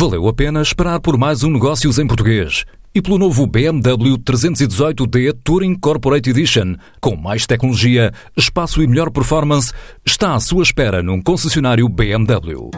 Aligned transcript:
Valeu 0.00 0.28
a 0.28 0.32
pena 0.32 0.62
esperar 0.62 1.00
por 1.00 1.18
mais 1.18 1.42
um 1.42 1.50
Negócios 1.50 1.98
em 1.98 2.06
Português 2.06 2.64
e 2.94 3.02
pelo 3.02 3.18
novo 3.18 3.44
BMW 3.48 4.16
318D 4.18 5.36
Touring 5.42 5.74
Corporate 5.74 6.30
Edition, 6.30 6.76
com 7.00 7.16
mais 7.16 7.48
tecnologia, 7.48 8.12
espaço 8.36 8.80
e 8.80 8.86
melhor 8.86 9.10
performance, 9.10 9.72
está 10.06 10.36
à 10.36 10.38
sua 10.38 10.62
espera 10.62 11.02
num 11.02 11.20
concessionário 11.20 11.88
BMW. 11.88 12.70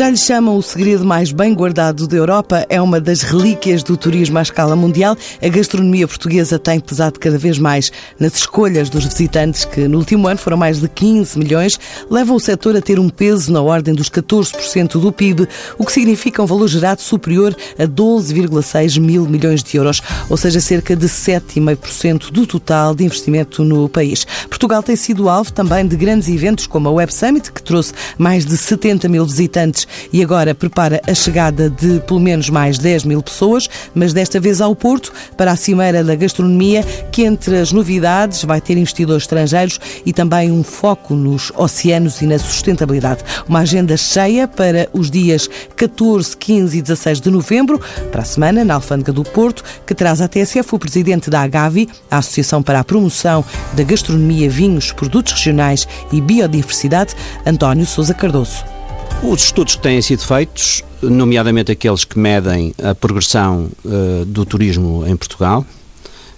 Já 0.00 0.08
lhe 0.08 0.16
chamam 0.16 0.56
o 0.56 0.62
segredo 0.62 1.04
mais 1.04 1.30
bem 1.30 1.52
guardado 1.52 2.08
da 2.08 2.16
Europa, 2.16 2.64
é 2.70 2.80
uma 2.80 2.98
das 2.98 3.20
relíquias 3.20 3.82
do 3.82 3.98
turismo 3.98 4.38
à 4.38 4.40
escala 4.40 4.74
mundial. 4.74 5.14
A 5.42 5.48
gastronomia 5.48 6.08
portuguesa 6.08 6.58
tem 6.58 6.80
pesado 6.80 7.20
cada 7.20 7.36
vez 7.36 7.58
mais 7.58 7.92
nas 8.18 8.34
escolhas 8.36 8.88
dos 8.88 9.04
visitantes, 9.04 9.66
que 9.66 9.86
no 9.86 9.98
último 9.98 10.26
ano 10.26 10.38
foram 10.38 10.56
mais 10.56 10.80
de 10.80 10.88
15 10.88 11.38
milhões, 11.38 11.78
levam 12.08 12.34
o 12.34 12.40
setor 12.40 12.76
a 12.76 12.80
ter 12.80 12.98
um 12.98 13.10
peso 13.10 13.52
na 13.52 13.60
ordem 13.60 13.92
dos 13.92 14.08
14% 14.08 14.98
do 14.98 15.12
PIB, 15.12 15.46
o 15.76 15.84
que 15.84 15.92
significa 15.92 16.42
um 16.42 16.46
valor 16.46 16.66
gerado 16.66 17.02
superior 17.02 17.54
a 17.78 17.82
12,6 17.82 18.98
mil 18.98 19.26
milhões 19.26 19.62
de 19.62 19.76
euros, 19.76 20.00
ou 20.30 20.36
seja, 20.38 20.62
cerca 20.62 20.96
de 20.96 21.08
7,5% 21.08 22.30
do 22.30 22.46
total 22.46 22.94
de 22.94 23.04
investimento 23.04 23.62
no 23.62 23.86
país. 23.86 24.26
Portugal 24.48 24.82
tem 24.82 24.96
sido 24.96 25.28
alvo 25.28 25.52
também 25.52 25.86
de 25.86 25.94
grandes 25.94 26.26
eventos 26.26 26.66
como 26.66 26.88
a 26.88 26.92
Web 26.92 27.12
Summit, 27.12 27.52
que 27.52 27.62
trouxe 27.62 27.92
mais 28.16 28.46
de 28.46 28.56
70 28.56 29.06
mil 29.06 29.26
visitantes 29.26 29.89
e 30.12 30.22
agora 30.22 30.54
prepara 30.54 31.00
a 31.06 31.14
chegada 31.14 31.70
de 31.70 32.00
pelo 32.00 32.20
menos 32.20 32.48
mais 32.48 32.78
10 32.78 33.04
mil 33.04 33.22
pessoas, 33.22 33.68
mas 33.94 34.12
desta 34.12 34.40
vez 34.40 34.60
ao 34.60 34.74
Porto, 34.74 35.12
para 35.36 35.52
a 35.52 35.56
Cimeira 35.56 36.02
da 36.02 36.14
Gastronomia, 36.14 36.82
que 37.10 37.22
entre 37.22 37.58
as 37.58 37.72
novidades 37.72 38.44
vai 38.44 38.60
ter 38.60 38.76
investidores 38.76 39.24
estrangeiros 39.24 39.80
e 40.04 40.12
também 40.12 40.50
um 40.50 40.62
foco 40.62 41.14
nos 41.14 41.52
oceanos 41.56 42.20
e 42.22 42.26
na 42.26 42.38
sustentabilidade. 42.38 43.24
Uma 43.48 43.60
agenda 43.60 43.96
cheia 43.96 44.46
para 44.46 44.88
os 44.92 45.10
dias 45.10 45.48
14, 45.76 46.36
15 46.36 46.78
e 46.78 46.82
16 46.82 47.20
de 47.20 47.30
novembro, 47.30 47.80
para 48.10 48.22
a 48.22 48.24
semana, 48.24 48.64
na 48.64 48.74
Alfândega 48.74 49.12
do 49.12 49.22
Porto, 49.22 49.62
que 49.86 49.94
traz 49.94 50.20
à 50.20 50.28
TSF 50.28 50.74
o 50.74 50.78
presidente 50.78 51.30
da 51.30 51.42
Agavi, 51.42 51.88
a 52.10 52.18
Associação 52.18 52.62
para 52.62 52.80
a 52.80 52.84
Promoção 52.84 53.44
da 53.74 53.82
Gastronomia, 53.82 54.48
Vinhos, 54.48 54.92
Produtos 54.92 55.32
Regionais 55.32 55.86
e 56.12 56.20
Biodiversidade, 56.20 57.14
António 57.46 57.86
Sousa 57.86 58.14
Cardoso. 58.14 58.79
Os 59.22 59.44
estudos 59.44 59.74
que 59.74 59.82
têm 59.82 60.00
sido 60.00 60.22
feitos, 60.22 60.82
nomeadamente 61.02 61.70
aqueles 61.70 62.04
que 62.04 62.18
medem 62.18 62.74
a 62.82 62.94
progressão 62.94 63.70
uh, 63.84 64.24
do 64.24 64.46
turismo 64.46 65.06
em 65.06 65.14
Portugal, 65.14 65.64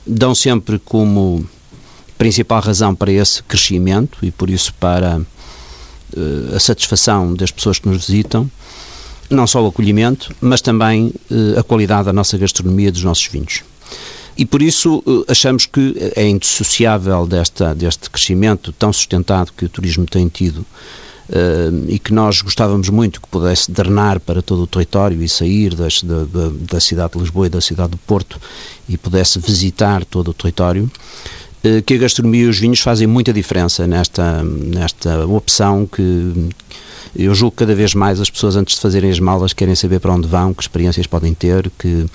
dão 0.05 0.34
sempre 0.34 0.80
como 0.80 1.47
principal 2.19 2.60
razão 2.60 2.92
para 2.92 3.12
esse 3.12 3.41
crescimento 3.44 4.19
e 4.20 4.33
por 4.33 4.50
isso 4.50 4.75
para 4.75 5.20
uh, 5.20 6.56
a 6.56 6.58
satisfação 6.58 7.33
das 7.34 7.53
pessoas 7.53 7.78
que 7.78 7.88
nos 7.88 8.08
visitam, 8.08 8.50
não 9.30 9.47
só 9.47 9.62
o 9.62 9.69
acolhimento, 9.69 10.34
mas 10.41 10.60
também 10.60 11.14
uh, 11.30 11.60
a 11.60 11.62
qualidade 11.62 12.06
da 12.06 12.12
nossa 12.12 12.36
gastronomia 12.36 12.91
dos 12.91 13.05
nossos 13.05 13.27
vinhos. 13.27 13.62
E 14.36 14.44
por 14.44 14.60
isso 14.60 15.05
achamos 15.28 15.66
que 15.66 15.94
é 16.16 16.27
indissociável 16.27 17.27
desta, 17.27 17.75
deste 17.75 18.10
crescimento 18.10 18.72
tão 18.72 18.92
sustentado 18.92 19.53
que 19.56 19.66
o 19.66 19.69
turismo 19.69 20.05
tem 20.05 20.27
tido 20.27 20.66
e 21.88 21.98
que 21.98 22.12
nós 22.12 22.42
gostávamos 22.42 22.91
muito 22.91 23.20
que 23.20 23.28
pudesse 23.28 23.70
drenar 23.70 24.20
para 24.20 24.42
todo 24.42 24.62
o 24.62 24.66
território 24.66 25.22
e 25.22 25.28
sair 25.28 25.75
das, 25.75 26.02
da, 26.02 26.25
da, 26.25 26.50
da, 26.72 26.80
cidade 26.80 27.14
de 27.14 27.20
Lisboa 27.20 27.47
e 27.47 27.50
da 27.50 27.61
cidade 27.61 27.92
do 27.92 27.97
Porto 27.97 28.38
e 28.86 28.98
pudesse 28.98 29.38
visitar 29.38 30.05
todo 30.05 30.28
o 30.28 30.34
território, 30.34 30.91
uh, 31.64 31.83
que 31.86 31.94
a 31.94 31.98
gastronomia 31.98 32.44
e 32.44 32.48
os 32.48 32.58
vinhos 32.58 32.80
fazem 32.80 33.06
muita 33.06 33.33
diferença 33.33 33.86
nesta, 33.86 34.42
nesta 34.42 35.27
opção 35.27 35.86
que 35.86 36.50
eu 37.16 37.34
julgo 37.34 37.53
que 37.53 37.58
cada 37.58 37.75
vez 37.75 37.94
mais 37.94 38.20
as 38.20 38.30
pessoas 38.30 38.56
antes 38.56 38.75
de 38.75 38.80
fazerem 38.80 39.10
as 39.10 39.20
malas 39.20 39.53
querem 39.53 39.75
saber 39.75 40.00
para 40.00 40.12
onde 40.12 40.28
vão, 40.28 40.53
que 40.53 40.62
experiências 40.62 41.06
podem 41.06 41.32
ter, 41.32 41.70
que 41.78 42.06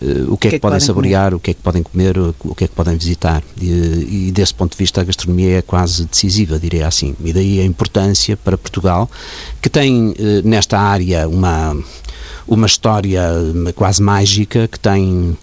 Uh, 0.00 0.32
o 0.32 0.36
que 0.36 0.48
é 0.48 0.50
que, 0.50 0.56
é 0.56 0.58
podem 0.58 0.78
saborear, 0.80 1.30
comer? 1.30 1.36
o 1.36 1.40
que 1.40 1.50
é 1.50 1.54
que 1.54 1.62
podem 1.62 1.82
comer, 1.82 2.18
o 2.18 2.54
que 2.54 2.64
é 2.64 2.68
que 2.68 2.74
podem 2.74 2.96
visitar. 2.96 3.42
E, 3.60 4.28
e, 4.28 4.32
desse 4.32 4.54
ponto 4.54 4.72
de 4.72 4.78
vista 4.78 5.00
a 5.00 5.04
gastronomia 5.04 5.58
é 5.58 5.62
quase 5.62 6.04
decisiva, 6.04 6.58
diria 6.58 6.86
assim. 6.86 7.14
E 7.24 7.32
daí 7.32 7.60
a 7.60 7.64
importância 7.64 8.36
para 8.36 8.58
Portugal, 8.58 9.10
que 9.60 9.70
tem 9.70 10.10
uh, 10.10 10.14
nesta 10.44 10.78
área 10.78 11.26
uma, 11.28 11.76
uma 12.46 12.66
história 12.66 13.22
quase 13.74 14.02
mágica, 14.02 14.68
que 14.68 14.78
tem 14.78 15.36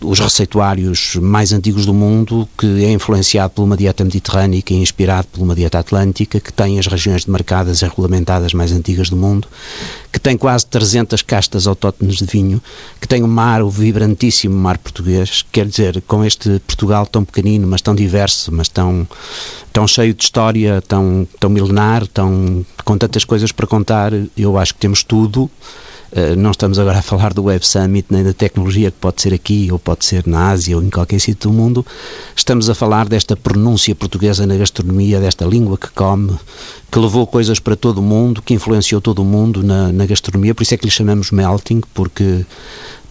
os 0.00 0.18
receituários 0.18 1.14
mais 1.16 1.52
antigos 1.52 1.86
do 1.86 1.94
mundo, 1.94 2.48
que 2.58 2.84
é 2.84 2.90
influenciado 2.90 3.52
por 3.54 3.62
uma 3.62 3.76
dieta 3.76 4.04
mediterrânica 4.04 4.74
e 4.74 4.78
inspirado 4.78 5.28
por 5.28 5.40
uma 5.40 5.54
dieta 5.54 5.78
atlântica, 5.78 6.40
que 6.40 6.52
tem 6.52 6.78
as 6.78 6.86
regiões 6.86 7.24
demarcadas 7.24 7.82
e 7.82 7.84
regulamentadas 7.84 8.52
mais 8.52 8.72
antigas 8.72 9.08
do 9.08 9.16
mundo, 9.16 9.46
tem 10.26 10.36
quase 10.36 10.66
300 10.66 11.22
castas 11.22 11.68
autóctones 11.68 12.16
de 12.16 12.24
vinho, 12.24 12.60
que 13.00 13.06
tem 13.06 13.22
um 13.22 13.28
mar, 13.28 13.62
o 13.62 13.70
vibrantíssimo 13.70 14.56
mar 14.56 14.76
português, 14.76 15.44
quer 15.52 15.66
dizer, 15.66 16.02
com 16.04 16.24
este 16.24 16.60
Portugal 16.66 17.06
tão 17.06 17.24
pequenino, 17.24 17.64
mas 17.68 17.80
tão 17.80 17.94
diverso, 17.94 18.52
mas 18.52 18.68
tão, 18.68 19.06
tão 19.72 19.86
cheio 19.86 20.12
de 20.12 20.24
história, 20.24 20.82
tão, 20.82 21.28
tão 21.38 21.48
milenar, 21.48 22.08
tão, 22.08 22.66
com 22.84 22.98
tantas 22.98 23.24
coisas 23.24 23.52
para 23.52 23.68
contar, 23.68 24.10
eu 24.36 24.58
acho 24.58 24.74
que 24.74 24.80
temos 24.80 25.04
tudo 25.04 25.48
não 26.36 26.50
estamos 26.50 26.78
agora 26.78 26.98
a 26.98 27.02
falar 27.02 27.32
do 27.32 27.44
Web 27.44 27.66
Summit 27.66 28.06
nem 28.10 28.22
da 28.22 28.32
tecnologia 28.32 28.90
que 28.90 28.96
pode 28.98 29.20
ser 29.20 29.34
aqui 29.34 29.68
ou 29.70 29.78
pode 29.78 30.04
ser 30.04 30.26
na 30.26 30.50
Ásia 30.50 30.76
ou 30.76 30.82
em 30.82 30.90
qualquer 30.90 31.18
sítio 31.20 31.50
do 31.50 31.52
mundo. 31.52 31.84
Estamos 32.34 32.70
a 32.70 32.74
falar 32.74 33.08
desta 33.08 33.36
pronúncia 33.36 33.94
portuguesa 33.94 34.46
na 34.46 34.56
gastronomia, 34.56 35.20
desta 35.20 35.44
língua 35.44 35.76
que 35.76 35.90
come, 35.90 36.36
que 36.90 36.98
levou 36.98 37.26
coisas 37.26 37.58
para 37.58 37.76
todo 37.76 37.98
o 37.98 38.02
mundo, 38.02 38.40
que 38.40 38.54
influenciou 38.54 39.00
todo 39.00 39.20
o 39.20 39.24
mundo 39.24 39.62
na, 39.62 39.92
na 39.92 40.06
gastronomia. 40.06 40.54
Por 40.54 40.62
isso 40.62 40.74
é 40.74 40.76
que 40.76 40.84
lhe 40.84 40.90
chamamos 40.90 41.30
melting, 41.30 41.82
porque 41.92 42.46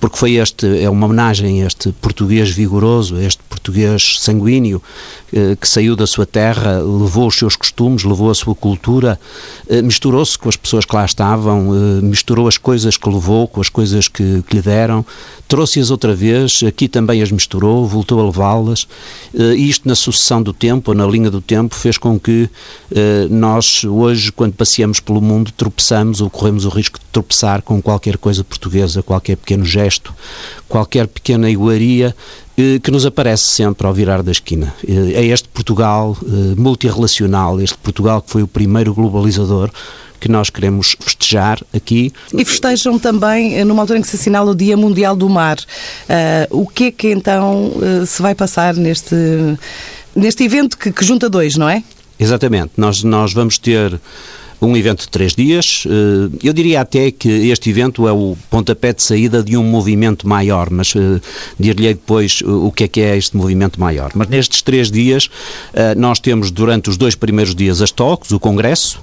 porque 0.05 0.19
foi 0.19 0.35
este, 0.35 0.83
é 0.83 0.88
uma 0.88 1.07
homenagem 1.07 1.63
a 1.63 1.66
este 1.66 1.91
português 1.93 2.51
vigoroso, 2.51 3.16
a 3.16 3.23
este 3.23 3.41
português 3.49 4.17
sanguíneo, 4.19 4.79
eh, 5.33 5.57
que 5.59 5.67
saiu 5.67 5.95
da 5.95 6.05
sua 6.05 6.25
terra, 6.25 6.77
levou 6.77 7.27
os 7.27 7.35
seus 7.35 7.55
costumes, 7.55 8.03
levou 8.03 8.29
a 8.29 8.35
sua 8.35 8.53
cultura, 8.53 9.19
eh, 9.67 9.81
misturou-se 9.81 10.38
com 10.38 10.47
as 10.47 10.55
pessoas 10.55 10.85
que 10.85 10.95
lá 10.95 11.03
estavam, 11.03 11.73
eh, 11.73 12.01
misturou 12.01 12.47
as 12.47 12.57
coisas 12.57 12.95
que 12.95 13.09
levou 13.09 13.47
com 13.47 13.59
as 13.59 13.67
coisas 13.67 14.07
que, 14.07 14.44
que 14.47 14.55
lhe 14.55 14.61
deram, 14.61 15.03
trouxe-as 15.47 15.89
outra 15.89 16.13
vez, 16.13 16.61
aqui 16.63 16.88
também 16.88 17.21
as 17.21 17.31
misturou, 17.31 17.88
voltou 17.88 18.21
a 18.21 18.25
levá-las, 18.25 18.88
e 19.33 19.69
isto 19.69 19.88
na 19.88 19.94
sucessão 19.94 20.41
do 20.41 20.53
tempo, 20.53 20.94
na 20.94 21.05
linha 21.05 21.29
do 21.29 21.41
tempo, 21.41 21.75
fez 21.75 21.97
com 21.99 22.19
que 22.19 22.49
nós 23.29 23.83
hoje, 23.83 24.31
quando 24.31 24.53
passeamos 24.53 24.99
pelo 24.99 25.21
mundo, 25.21 25.51
tropeçamos 25.51 26.19
ou 26.19 26.31
corremos 26.31 26.65
o 26.65 26.69
risco 26.69 26.97
de 26.97 27.05
tropeçar 27.11 27.61
com 27.61 27.79
qualquer 27.79 28.17
coisa 28.17 28.44
portuguesa, 28.44 29.03
qualquer 29.03 29.38
pequeno 29.38 29.63
gesto 29.63 29.94
gesto, 29.95 30.13
qualquer 30.67 31.07
pequena 31.07 31.50
iguaria 31.50 32.16
eh, 32.57 32.79
que 32.79 32.91
nos 32.91 33.06
aparece 33.06 33.44
sempre 33.44 33.88
ao 33.88 33.94
virar 33.94 34.22
da 34.22 34.31
esquina. 34.31 34.73
Eh, 34.88 35.13
é 35.13 35.25
este 35.25 35.47
Portugal 35.50 36.17
eh, 36.22 36.56
multirrelacional, 36.57 37.59
este 37.61 37.78
Portugal 37.78 38.22
que 38.22 38.29
foi 38.29 38.44
o 38.44 38.47
primeiro 38.47 38.94
globalizador 38.94 39.69
que 40.19 40.29
nós 40.29 40.50
queremos 40.50 40.95
festejar 41.00 41.61
aqui. 41.73 42.11
E 42.33 42.45
festejam 42.45 42.97
também 42.97 43.63
numa 43.66 43.83
altura 43.83 44.00
em 44.00 44.01
que 44.01 44.07
se 44.07 44.16
assinala 44.16 44.51
o 44.51 44.56
Dia 44.56 44.75
Mundial 44.75 45.16
do 45.16 45.29
Mar. 45.29 45.57
Uh, 45.59 46.62
o 46.62 46.66
que 46.67 46.85
é 46.85 46.91
que 46.91 47.12
então 47.12 47.67
uh, 47.67 48.06
se 48.07 48.22
vai 48.22 48.33
passar 48.33 48.73
neste, 48.73 49.13
neste 50.16 50.44
evento 50.44 50.77
que, 50.77 50.91
que 50.91 51.06
junta 51.06 51.29
dois, 51.29 51.57
não 51.57 51.69
é? 51.69 51.83
Exatamente. 52.17 52.72
Nós, 52.77 53.03
nós 53.03 53.33
vamos 53.33 53.57
ter 53.57 54.00
um 54.65 54.75
evento 54.75 55.01
de 55.01 55.09
três 55.09 55.33
dias. 55.33 55.83
Eh, 55.85 56.37
eu 56.43 56.53
diria 56.53 56.81
até 56.81 57.11
que 57.11 57.29
este 57.49 57.69
evento 57.69 58.07
é 58.07 58.11
o 58.11 58.35
pontapé 58.49 58.93
de 58.93 59.03
saída 59.03 59.43
de 59.43 59.55
um 59.55 59.63
movimento 59.63 60.27
maior, 60.27 60.69
mas 60.69 60.93
eh, 60.95 61.21
dir-lhe 61.59 61.93
depois 61.93 62.41
eh, 62.43 62.49
o 62.49 62.71
que 62.71 62.83
é 62.83 62.87
que 62.87 63.01
é 63.01 63.17
este 63.17 63.37
movimento 63.37 63.79
maior. 63.79 64.11
Mas 64.15 64.27
nestes 64.27 64.61
três 64.61 64.89
dias, 64.89 65.29
nós 65.97 66.19
temos 66.19 66.51
durante 66.51 66.89
os 66.89 66.97
dois 66.97 67.15
primeiros 67.15 67.53
dias 67.53 67.81
as 67.81 67.91
talks, 67.91 68.31
o 68.31 68.39
congresso. 68.39 69.00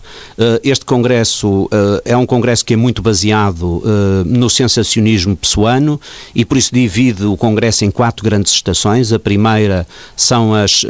Este 0.62 0.84
congresso 0.84 1.68
é 2.04 2.16
um 2.16 2.26
congresso 2.26 2.64
que 2.64 2.74
é 2.74 2.76
muito 2.76 3.02
baseado 3.02 3.82
no 4.26 4.48
sensacionismo 4.48 5.36
pessoano 5.36 6.00
e 6.34 6.44
por 6.44 6.56
isso 6.56 6.70
divide 6.72 7.24
o 7.24 7.36
congresso 7.36 7.84
em 7.84 7.90
quatro 7.90 8.24
grandes 8.24 8.52
estações. 8.52 9.12
A 9.12 9.18
primeira 9.18 9.86
são 10.16 10.54
as, 10.54 10.84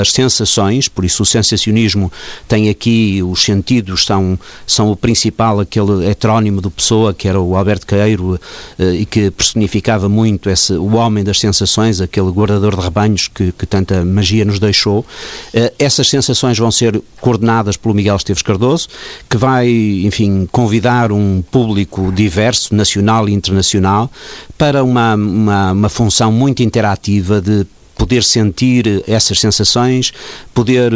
as 0.00 0.12
sensações, 0.12 0.88
por 0.88 1.04
isso 1.04 1.22
o 1.22 1.26
sensacionismo 1.26 2.10
tem 2.48 2.68
aqui 2.68 3.22
os 3.22 3.42
sentidos 3.42 4.06
são, 4.14 4.38
são 4.66 4.90
o 4.92 4.96
principal, 4.96 5.60
aquele 5.60 6.06
heterónimo 6.06 6.60
do 6.60 6.70
Pessoa, 6.70 7.12
que 7.12 7.26
era 7.26 7.40
o 7.40 7.56
Alberto 7.56 7.86
Caeiro, 7.86 8.40
eh, 8.78 8.94
e 8.94 9.06
que 9.06 9.30
personificava 9.30 10.08
muito 10.08 10.48
esse, 10.48 10.74
o 10.74 10.94
homem 10.94 11.24
das 11.24 11.40
sensações, 11.40 12.00
aquele 12.00 12.30
guardador 12.30 12.76
de 12.76 12.82
rebanhos 12.82 13.28
que, 13.28 13.52
que 13.52 13.66
tanta 13.66 14.04
magia 14.04 14.44
nos 14.44 14.58
deixou. 14.58 15.04
Eh, 15.52 15.72
essas 15.78 16.08
sensações 16.08 16.58
vão 16.58 16.70
ser 16.70 17.02
coordenadas 17.20 17.76
pelo 17.76 17.94
Miguel 17.94 18.16
Esteves 18.16 18.42
Cardoso, 18.42 18.88
que 19.28 19.36
vai, 19.36 19.68
enfim, 19.68 20.48
convidar 20.50 21.10
um 21.10 21.42
público 21.42 22.12
diverso, 22.12 22.74
nacional 22.74 23.28
e 23.28 23.32
internacional, 23.32 24.10
para 24.56 24.84
uma, 24.84 25.14
uma, 25.14 25.72
uma 25.72 25.88
função 25.88 26.30
muito 26.30 26.62
interativa 26.62 27.40
de 27.40 27.66
poder 27.96 28.22
sentir 28.22 29.02
essas 29.06 29.38
sensações, 29.38 30.12
poder 30.52 30.92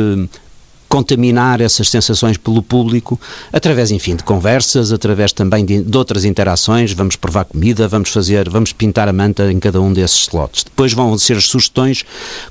contaminar 0.88 1.60
essas 1.60 1.88
sensações 1.88 2.36
pelo 2.36 2.62
público 2.62 3.20
através, 3.52 3.90
enfim, 3.90 4.16
de 4.16 4.24
conversas, 4.24 4.90
através 4.90 5.32
também 5.32 5.64
de, 5.64 5.82
de, 5.82 5.96
outras 5.96 6.24
interações. 6.24 6.92
Vamos 6.92 7.16
provar 7.16 7.44
comida, 7.44 7.86
vamos 7.86 8.08
fazer, 8.08 8.48
vamos 8.48 8.72
pintar 8.72 9.08
a 9.08 9.12
manta 9.12 9.52
em 9.52 9.58
cada 9.58 9.80
um 9.80 9.92
desses 9.92 10.22
slots. 10.22 10.64
Depois 10.64 10.92
vão 10.92 11.16
ser 11.18 11.36
as 11.36 11.44
sugestões 11.44 12.04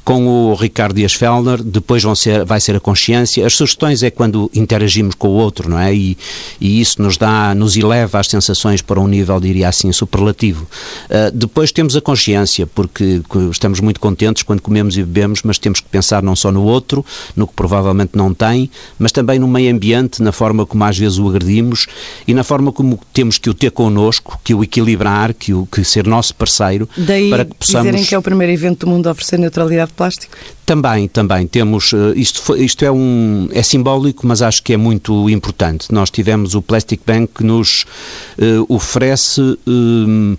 com 0.03 0.27
o 0.27 0.55
Ricardo 0.55 0.95
Dias 0.95 1.13
Fellner, 1.13 1.61
depois 1.63 2.03
vão 2.03 2.15
ser, 2.15 2.45
vai 2.45 2.61
ser 2.61 2.75
a 2.75 2.79
consciência. 2.79 3.45
As 3.45 3.55
sugestões 3.55 4.03
é 4.03 4.11
quando 4.11 4.51
interagimos 4.53 5.15
com 5.15 5.29
o 5.29 5.33
outro, 5.33 5.69
não 5.69 5.79
é? 5.79 5.93
E, 5.93 6.17
e 6.61 6.79
isso 6.79 7.01
nos 7.01 7.17
dá, 7.17 7.55
nos 7.55 7.75
eleva 7.75 8.19
as 8.19 8.27
sensações 8.27 8.81
para 8.81 8.99
um 8.99 9.07
nível, 9.07 9.39
diria 9.39 9.69
assim, 9.69 9.91
superlativo. 9.91 10.67
Uh, 11.09 11.31
depois 11.33 11.71
temos 11.71 11.95
a 11.95 12.01
consciência, 12.01 12.67
porque 12.67 13.21
estamos 13.51 13.79
muito 13.79 13.99
contentes 13.99 14.43
quando 14.43 14.61
comemos 14.61 14.97
e 14.97 15.03
bebemos, 15.03 15.41
mas 15.43 15.57
temos 15.57 15.79
que 15.79 15.89
pensar 15.89 16.21
não 16.21 16.35
só 16.35 16.51
no 16.51 16.63
outro, 16.63 17.05
no 17.35 17.47
que 17.47 17.53
provavelmente 17.53 18.11
não 18.13 18.26
não 18.27 18.33
tem, 18.33 18.69
mas 18.99 19.11
também 19.11 19.39
no 19.39 19.47
meio 19.47 19.73
ambiente, 19.73 20.21
na 20.21 20.31
forma 20.31 20.65
como 20.65 20.83
às 20.83 20.97
vezes 20.97 21.17
o 21.17 21.27
agredimos 21.27 21.87
e 22.27 22.33
na 22.33 22.43
forma 22.43 22.71
como 22.71 22.99
temos 23.13 23.37
que 23.37 23.49
o 23.49 23.53
ter 23.53 23.71
connosco, 23.71 24.39
que 24.43 24.53
o 24.53 24.63
equilibrar, 24.63 25.33
que 25.33 25.53
o 25.53 25.65
que 25.65 25.83
ser 25.83 26.05
nosso 26.05 26.35
parceiro, 26.35 26.87
Daí 26.97 27.29
para 27.29 27.45
que 27.45 27.55
possamos... 27.55 27.85
dizerem 27.85 28.05
que 28.05 28.15
é 28.15 28.17
o 28.17 28.21
primeiro 28.21 28.51
evento 28.51 28.85
do 28.85 28.91
mundo 28.91 29.07
a 29.07 29.11
oferecer 29.11 29.39
neutralidade 29.39 29.91
de 29.91 29.95
plástico? 29.95 30.35
Também, 30.65 31.07
também 31.07 31.47
temos, 31.47 31.93
eh, 31.93 32.13
isto, 32.17 32.55
isto 32.57 32.83
é, 32.83 32.91
um, 32.91 33.47
é 33.53 33.63
simbólico, 33.63 34.27
mas 34.27 34.41
acho 34.41 34.61
que 34.61 34.73
é 34.73 34.77
muito 34.77 35.29
importante. 35.29 35.87
Nós 35.93 36.09
tivemos 36.09 36.55
o 36.55 36.61
Plastic 36.61 37.01
Bank 37.07 37.31
que 37.35 37.43
nos 37.43 37.85
uh, 38.37 38.65
oferece 38.67 39.41
uh, 39.41 40.37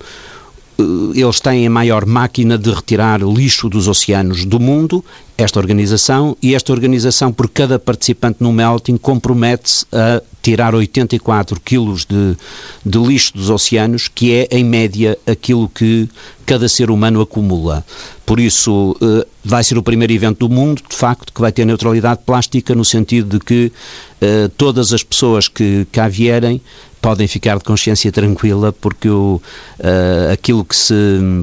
eles 1.15 1.41
têm 1.41 1.67
a 1.67 1.71
maior 1.71 2.07
máquina 2.07 2.57
de 2.57 2.71
retirar 2.71 3.21
lixo 3.21 3.69
dos 3.69 3.89
oceanos 3.89 4.45
do 4.45 4.61
mundo, 4.61 5.05
esta 5.39 5.61
organização, 5.61 6.37
e 6.43 6.57
esta 6.57 6.73
organização, 6.73 7.33
por 7.33 7.49
cada 7.49 7.79
participante 7.79 8.39
no 8.41 8.53
melting, 8.53 8.97
compromete-se 8.97 9.87
a 9.93 10.21
tirar 10.43 10.75
84 10.75 11.61
quilos 11.61 12.05
de, 12.05 12.37
de 12.85 12.99
lixo 12.99 13.35
dos 13.35 13.49
oceanos, 13.49 14.09
que 14.09 14.35
é, 14.35 14.49
em 14.51 14.65
média, 14.65 15.17
aquilo 15.25 15.69
que 15.69 16.09
cada 16.45 16.69
ser 16.69 16.91
humano 16.91 17.21
acumula. 17.21 17.85
Por 18.27 18.41
isso, 18.41 18.97
eh, 19.01 19.27
vai 19.45 19.63
ser 19.63 19.79
o 19.79 19.83
primeiro 19.83 20.13
evento 20.13 20.49
do 20.49 20.53
mundo, 20.53 20.83
de 20.89 20.97
facto, 20.97 21.33
que 21.33 21.41
vai 21.41 21.53
ter 21.53 21.65
neutralidade 21.65 22.21
plástica, 22.27 22.75
no 22.75 22.85
sentido 22.85 23.39
de 23.39 23.45
que 23.45 23.73
eh, 24.21 24.51
todas 24.57 24.93
as 24.93 25.05
pessoas 25.05 25.47
que 25.47 25.87
cá 25.93 26.09
vierem 26.09 26.61
podem 27.01 27.27
ficar 27.27 27.59
de 27.59 27.65
consciência 27.65 28.11
tranquila 28.13 28.73
porque 28.73 29.09
o, 29.09 29.41
uh, 29.79 30.33
aquilo 30.33 30.65
que 30.65 30.77
se 30.77 30.95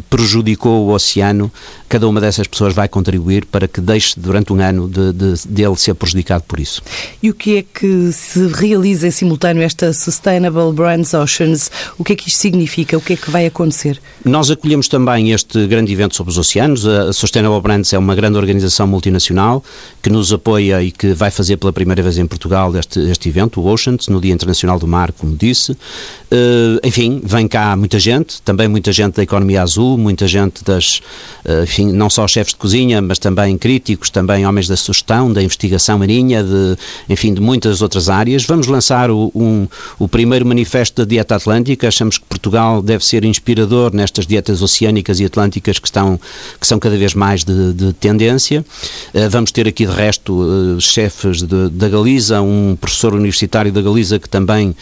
prejudicou 0.09 0.85
o 0.85 0.93
oceano, 0.93 1.51
cada 1.87 2.07
uma 2.07 2.19
dessas 2.21 2.47
pessoas 2.47 2.73
vai 2.73 2.87
contribuir 2.87 3.45
para 3.45 3.67
que 3.67 3.81
deixe 3.85 4.19
durante 4.19 4.51
um 4.51 4.59
ano 4.59 4.89
de, 4.89 5.13
de, 5.13 5.33
de 5.47 5.63
ele 5.63 5.75
ser 5.75 5.93
prejudicado 5.93 6.43
por 6.47 6.59
isso. 6.59 6.81
E 7.21 7.29
o 7.29 7.33
que 7.33 7.57
é 7.57 7.63
que 7.63 8.11
se 8.11 8.47
realiza 8.47 9.07
em 9.07 9.11
simultâneo 9.11 9.63
esta 9.63 9.93
Sustainable 9.93 10.73
Brands 10.73 11.13
Oceans? 11.13 11.71
O 11.97 12.03
que 12.03 12.13
é 12.13 12.15
que 12.15 12.27
isto 12.27 12.39
significa? 12.39 12.97
O 12.97 13.01
que 13.01 13.13
é 13.13 13.15
que 13.15 13.29
vai 13.31 13.45
acontecer? 13.45 14.01
Nós 14.23 14.49
acolhemos 14.49 14.87
também 14.87 15.31
este 15.31 15.65
grande 15.67 15.91
evento 15.91 16.15
sobre 16.15 16.31
os 16.31 16.37
oceanos. 16.37 16.85
A 16.85 17.13
Sustainable 17.13 17.61
Brands 17.61 17.93
é 17.93 17.97
uma 17.97 18.15
grande 18.15 18.37
organização 18.37 18.87
multinacional 18.87 19.63
que 20.01 20.09
nos 20.09 20.33
apoia 20.33 20.81
e 20.81 20.91
que 20.91 21.13
vai 21.13 21.31
fazer 21.31 21.57
pela 21.57 21.71
primeira 21.71 22.01
vez 22.01 22.17
em 22.17 22.25
Portugal 22.25 22.75
este, 22.75 22.99
este 22.99 23.29
evento, 23.29 23.61
o 23.61 23.65
Oceans, 23.65 24.07
no 24.07 24.19
Dia 24.19 24.33
Internacional 24.33 24.79
do 24.79 24.87
Mar, 24.87 25.11
como 25.11 25.35
disse. 25.35 25.71
Uh, 25.73 26.79
enfim, 26.83 27.21
vem 27.23 27.47
cá 27.47 27.75
muita 27.75 27.99
gente, 27.99 28.41
também 28.41 28.67
muita 28.67 28.91
gente 28.91 29.15
da 29.15 29.23
economia 29.23 29.61
azul, 29.61 29.97
muita 29.97 30.27
gente 30.27 30.63
das, 30.63 31.01
uh, 31.45 31.63
enfim, 31.63 31.91
não 31.91 32.09
só 32.09 32.27
chefes 32.27 32.53
de 32.53 32.59
cozinha, 32.59 33.01
mas 33.01 33.19
também 33.19 33.57
críticos, 33.75 34.09
também 34.09 34.45
homens 34.45 34.67
da 34.67 34.77
sugestão, 34.77 35.31
da 35.31 35.43
investigação 35.43 35.99
marinha, 35.99 36.43
de, 36.43 36.77
enfim, 37.09 37.33
de 37.33 37.41
muitas 37.41 37.81
outras 37.81 38.09
áreas. 38.09 38.45
Vamos 38.45 38.67
lançar 38.67 39.11
o, 39.11 39.31
um, 39.35 39.67
o 39.99 40.07
primeiro 40.07 40.45
manifesto 40.45 41.01
da 41.01 41.05
dieta 41.07 41.35
atlântica. 41.35 41.87
Achamos 41.87 42.17
que 42.17 42.25
Portugal 42.25 42.81
deve 42.81 43.03
ser 43.05 43.25
inspirador 43.25 43.93
nestas 43.93 44.25
dietas 44.25 44.61
oceânicas 44.61 45.19
e 45.19 45.25
atlânticas 45.25 45.77
que, 45.77 45.87
estão, 45.87 46.19
que 46.59 46.65
são 46.65 46.79
cada 46.79 46.95
vez 46.97 47.13
mais 47.13 47.43
de, 47.43 47.73
de 47.73 47.91
tendência. 47.93 48.65
Uh, 49.13 49.29
vamos 49.29 49.51
ter 49.51 49.67
aqui, 49.67 49.85
de 49.85 49.91
resto, 49.91 50.77
chefes 50.79 51.41
de, 51.41 51.69
da 51.69 51.89
Galiza, 51.89 52.41
um 52.41 52.77
professor 52.79 53.13
universitário 53.13 53.71
da 53.71 53.81
Galiza 53.81 54.19
que 54.19 54.29
também 54.29 54.75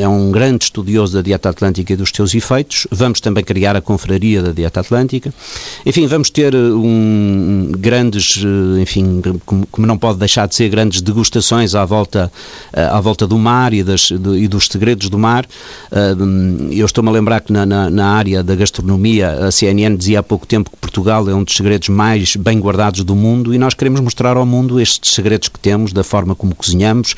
é 0.00 0.08
um 0.08 0.30
grande 0.30 0.64
estudioso 0.64 1.14
da 1.14 1.22
dieta 1.22 1.48
atlântica 1.48 1.92
e 1.92 1.96
dos 1.96 2.10
seus 2.14 2.34
efeitos. 2.34 2.86
Vamos 2.90 3.20
também 3.20 3.42
criar 3.42 3.76
a 3.76 3.80
confraria 3.80 4.42
da 4.42 4.52
dieta 4.52 4.80
atlântica. 4.80 5.32
Enfim, 5.84 6.06
vamos 6.06 6.30
ter 6.30 6.54
eh, 6.54 6.58
um, 6.58 7.63
grandes, 7.70 8.42
eh, 8.44 8.80
enfim, 8.80 9.22
como, 9.44 9.66
não 9.78 9.98
pode 9.98 10.18
deixar 10.18 10.46
de 10.46 10.54
ser, 10.54 10.68
grandes 10.68 11.00
degustações 11.00 11.74
à 11.74 11.84
volta, 11.84 12.30
eh, 12.72 12.84
à 12.84 13.00
volta 13.00 13.26
do 13.26 13.38
mar 13.38 13.72
e, 13.72 13.82
das, 13.82 14.10
e 14.10 14.48
dos 14.48 14.66
segredos 14.66 15.08
do 15.08 15.18
mar. 15.18 15.46
Eu 16.70 16.86
estou-me 16.86 17.08
a 17.08 17.12
lembrar 17.12 17.40
que 17.40 17.52
na, 17.52 17.64
na, 17.64 17.88
na, 17.88 18.08
área 18.08 18.42
da 18.42 18.54
gastronomia, 18.54 19.46
a 19.46 19.50
CNN 19.50 19.96
dizia 19.96 20.20
há 20.20 20.22
pouco 20.22 20.46
tempo 20.46 20.70
que 20.70 20.76
Portugal 20.76 21.28
é 21.28 21.34
um 21.34 21.44
dos 21.44 21.54
segredos 21.54 21.88
mais 21.88 22.36
bem 22.36 22.58
guardados 22.58 23.04
do 23.04 23.14
mundo 23.14 23.54
e 23.54 23.58
nós 23.58 23.74
queremos 23.74 24.00
mostrar 24.00 24.36
ao 24.36 24.46
mundo 24.46 24.80
estes 24.80 25.14
segredos 25.14 25.48
que 25.48 25.58
temos, 25.58 25.92
da 25.92 26.02
forma 26.02 26.34
como 26.34 26.54
cozinhamos, 26.54 27.14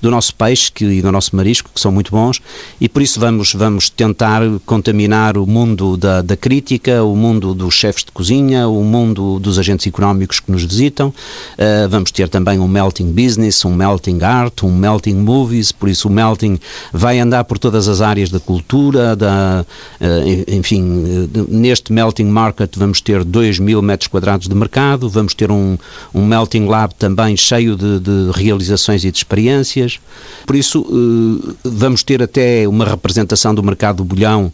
do 0.00 0.10
nosso 0.10 0.34
peixe 0.34 0.70
que, 0.70 0.84
e 0.84 1.02
do 1.02 1.10
nosso 1.10 1.34
marisco, 1.34 1.70
que 1.74 1.80
são 1.80 1.90
muito 1.90 2.10
bons, 2.10 2.40
e 2.80 2.88
por 2.88 3.02
isso 3.02 3.18
vamos, 3.18 3.52
vamos 3.54 3.90
tentar 3.90 4.42
contaminar 4.64 5.36
o 5.36 5.46
mundo 5.46 5.96
da, 5.96 6.22
da 6.22 6.36
crítica, 6.36 7.02
o 7.02 7.16
mundo 7.16 7.54
dos 7.54 7.74
chefes 7.74 8.04
de 8.04 8.12
cozinha, 8.12 8.68
o 8.68 8.82
mundo 8.82 9.38
dos 9.38 9.58
agentes 9.58 9.86
económicos 9.90 10.40
que 10.40 10.50
nos 10.50 10.64
visitam. 10.64 11.08
Uh, 11.08 11.88
vamos 11.88 12.10
ter 12.10 12.28
também 12.28 12.58
um 12.58 12.66
melting 12.66 13.12
business, 13.12 13.64
um 13.64 13.74
melting 13.74 14.22
art, 14.22 14.62
um 14.62 14.72
melting 14.72 15.14
movies, 15.14 15.70
por 15.70 15.88
isso 15.88 16.08
o 16.08 16.10
melting 16.10 16.58
vai 16.92 17.18
andar 17.18 17.44
por 17.44 17.58
todas 17.58 17.88
as 17.88 18.00
áreas 18.00 18.30
da 18.30 18.40
cultura, 18.40 19.14
da, 19.14 19.64
uh, 20.00 20.50
enfim, 20.50 21.28
neste 21.48 21.92
melting 21.92 22.24
market 22.24 22.76
vamos 22.76 23.00
ter 23.00 23.24
2 23.24 23.58
mil 23.58 23.82
metros 23.82 24.08
quadrados 24.08 24.48
de 24.48 24.54
mercado, 24.54 25.08
vamos 25.08 25.34
ter 25.34 25.50
um, 25.50 25.76
um 26.14 26.24
melting 26.24 26.66
lab 26.66 26.94
também 26.94 27.36
cheio 27.36 27.76
de, 27.76 28.00
de 28.00 28.30
realizações 28.32 29.04
e 29.04 29.10
de 29.10 29.18
experiências. 29.18 29.98
Por 30.46 30.56
isso, 30.56 30.80
uh, 30.80 31.56
vamos 31.64 32.02
ter 32.02 32.22
até 32.22 32.66
uma 32.66 32.84
representação 32.84 33.54
do 33.54 33.62
mercado 33.62 33.98
do 33.98 34.04
bolhão 34.04 34.52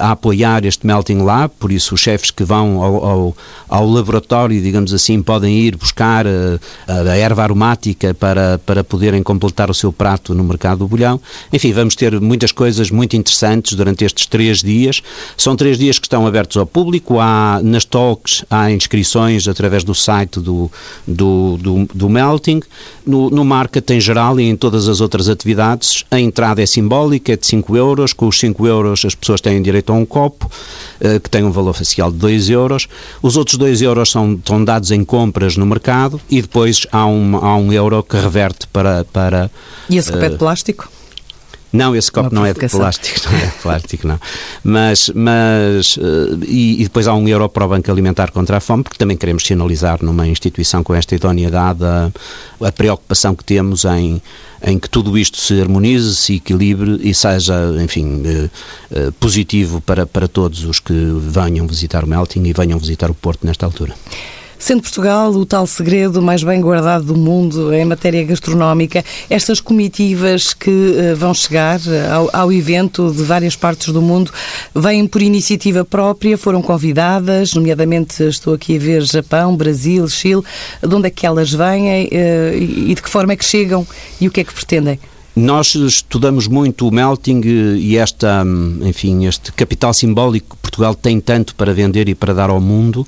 a 0.00 0.10
apoiar 0.10 0.64
este 0.64 0.86
Melting 0.86 1.22
Lab, 1.22 1.52
por 1.58 1.70
isso 1.70 1.94
os 1.94 2.00
chefes 2.00 2.30
que 2.30 2.44
vão 2.44 2.82
ao, 2.82 3.04
ao, 3.04 3.36
ao 3.68 3.88
laboratório, 3.88 4.29
digamos 4.62 4.92
assim, 4.92 5.22
podem 5.22 5.58
ir 5.58 5.76
buscar 5.76 6.26
uh, 6.26 6.60
a 6.86 7.16
erva 7.16 7.42
aromática 7.42 8.14
para, 8.14 8.58
para 8.64 8.84
poderem 8.84 9.22
completar 9.22 9.70
o 9.70 9.74
seu 9.74 9.92
prato 9.92 10.34
no 10.34 10.44
mercado 10.44 10.78
do 10.78 10.88
bolhão. 10.88 11.20
Enfim, 11.52 11.72
vamos 11.72 11.94
ter 11.94 12.20
muitas 12.20 12.52
coisas 12.52 12.90
muito 12.90 13.16
interessantes 13.16 13.74
durante 13.74 14.04
estes 14.04 14.26
três 14.26 14.62
dias. 14.62 15.02
São 15.36 15.56
três 15.56 15.78
dias 15.78 15.98
que 15.98 16.06
estão 16.06 16.26
abertos 16.26 16.56
ao 16.56 16.66
público, 16.66 17.18
há 17.18 17.60
nas 17.62 17.84
talks, 17.84 18.44
há 18.50 18.70
inscrições 18.70 19.48
através 19.48 19.84
do 19.84 19.94
site 19.94 20.40
do, 20.40 20.70
do, 21.06 21.56
do, 21.58 21.88
do 21.92 22.08
Melting. 22.08 22.60
No, 23.06 23.30
no 23.30 23.44
market 23.44 23.90
em 23.90 24.00
geral 24.00 24.38
e 24.38 24.44
em 24.44 24.54
todas 24.54 24.88
as 24.88 25.00
outras 25.00 25.28
atividades, 25.28 26.04
a 26.10 26.20
entrada 26.20 26.62
é 26.62 26.66
simbólica, 26.66 27.32
é 27.32 27.36
de 27.36 27.46
5 27.46 27.76
euros. 27.76 28.12
Com 28.12 28.28
os 28.28 28.38
5 28.38 28.66
euros 28.66 29.04
as 29.04 29.14
pessoas 29.14 29.40
têm 29.40 29.60
direito 29.62 29.92
a 29.92 29.96
um 29.96 30.04
copo, 30.04 30.50
uh, 31.00 31.20
que 31.20 31.28
tem 31.28 31.42
um 31.42 31.50
valor 31.50 31.74
facial 31.74 32.10
de 32.12 32.18
2 32.18 32.50
euros. 32.50 32.88
Os 33.22 33.36
outros 33.36 33.56
2 33.56 33.82
euros 33.82 34.10
são, 34.10 34.19
são 34.44 34.64
dados 34.64 34.90
em 34.90 35.04
compras 35.04 35.56
no 35.56 35.66
mercado 35.66 36.20
e 36.30 36.40
depois 36.42 36.86
há 36.90 37.06
um, 37.06 37.36
há 37.36 37.56
um 37.56 37.72
euro 37.72 38.02
que 38.02 38.16
reverte 38.16 38.66
para... 38.68 39.04
para 39.04 39.50
e 39.88 39.96
esse 39.96 40.12
uh, 40.12 40.38
plástico? 40.38 40.90
Não, 41.72 41.94
esse 41.94 42.10
copo 42.10 42.34
não 42.34 42.44
é 42.44 42.52
de 42.52 42.68
plástico, 42.68 43.20
não 43.30 43.38
é 43.38 43.46
de 43.46 43.52
plástico, 43.62 44.08
não. 44.08 44.18
Mas, 44.64 45.10
mas 45.14 45.96
uh, 45.96 46.38
e, 46.46 46.80
e, 46.80 46.84
depois 46.84 47.06
há 47.06 47.14
um 47.14 47.28
euro 47.28 47.48
para 47.48 47.64
o 47.64 47.68
Banco 47.68 47.90
Alimentar 47.90 48.32
contra 48.32 48.56
a 48.56 48.60
Fome, 48.60 48.82
porque 48.82 48.98
também 48.98 49.16
queremos 49.16 49.46
sinalizar 49.46 49.98
numa 50.02 50.26
instituição 50.26 50.82
com 50.82 50.94
esta 50.94 51.14
idoneidade 51.14 51.84
a, 51.84 52.10
a 52.60 52.72
preocupação 52.72 53.36
que 53.36 53.44
temos 53.44 53.84
em, 53.84 54.20
em 54.62 54.78
que 54.78 54.90
tudo 54.90 55.16
isto 55.16 55.38
se 55.38 55.60
harmonize, 55.60 56.16
se 56.16 56.36
equilibre 56.36 56.98
e 57.02 57.14
seja, 57.14 57.54
enfim, 57.80 58.22
uh, 58.22 58.50
uh, 58.90 59.12
positivo 59.12 59.80
para, 59.80 60.06
para 60.06 60.26
todos 60.26 60.64
os 60.64 60.80
que 60.80 60.92
venham 60.92 61.68
visitar 61.68 62.02
o 62.02 62.06
Melting 62.08 62.42
e 62.46 62.52
venham 62.52 62.78
visitar 62.80 63.10
o 63.10 63.14
Porto 63.14 63.46
nesta 63.46 63.64
altura. 63.64 63.94
Sendo 64.60 64.82
Portugal 64.82 65.30
o 65.30 65.46
tal 65.46 65.66
segredo 65.66 66.20
mais 66.20 66.44
bem 66.44 66.60
guardado 66.60 67.02
do 67.06 67.16
mundo 67.16 67.72
em 67.72 67.82
matéria 67.82 68.22
gastronómica, 68.22 69.02
estas 69.30 69.58
comitivas 69.58 70.52
que 70.52 70.70
uh, 70.70 71.16
vão 71.16 71.32
chegar 71.32 71.80
ao, 72.12 72.28
ao, 72.30 72.52
evento 72.52 73.10
de 73.10 73.22
várias 73.22 73.56
partes 73.56 73.90
do 73.90 74.02
mundo 74.02 74.30
vêm 74.74 75.06
por 75.06 75.22
iniciativa 75.22 75.82
própria, 75.82 76.36
foram 76.36 76.60
convidadas, 76.60 77.54
nomeadamente 77.54 78.22
estou 78.22 78.52
aqui 78.52 78.76
a 78.76 78.78
ver 78.78 79.02
Japão, 79.02 79.56
Brasil, 79.56 80.06
Chile, 80.08 80.42
de 80.86 80.94
onde 80.94 81.06
é 81.06 81.10
que 81.10 81.26
elas 81.26 81.50
vêm 81.50 82.04
uh, 82.04 82.54
e 82.54 82.94
de 82.94 83.00
que 83.00 83.08
forma 83.08 83.32
é 83.32 83.36
que 83.36 83.44
chegam 83.46 83.86
e 84.20 84.28
o 84.28 84.30
que 84.30 84.40
é 84.40 84.44
que 84.44 84.52
pretendem? 84.52 85.00
Nós 85.34 85.74
estudamos 85.74 86.46
muito 86.46 86.86
o 86.86 86.92
melting 86.92 87.40
e 87.44 87.96
esta, 87.96 88.44
enfim, 88.82 89.26
este 89.26 89.52
capital 89.52 89.94
simbólico 89.94 90.54
que 90.54 90.62
Portugal 90.62 90.94
tem 90.94 91.18
tanto 91.18 91.54
para 91.54 91.72
vender 91.72 92.08
e 92.08 92.14
para 92.14 92.34
dar 92.34 92.50
ao 92.50 92.60
mundo 92.60 93.06